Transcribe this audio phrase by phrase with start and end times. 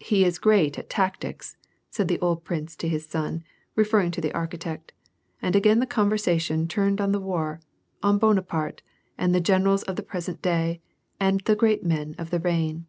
[0.00, 1.56] "He is great at tactics,"
[1.90, 3.44] said the old prince to his son,
[3.76, 4.90] re ferring to the architect,
[5.40, 7.60] and again the conversation turned on the war,
[8.02, 8.82] on Bonaparte,
[9.16, 10.80] and the generals of the present day
[11.20, 12.86] and the great men of the reign.